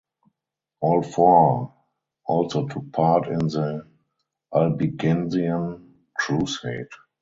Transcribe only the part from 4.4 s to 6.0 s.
Albigensian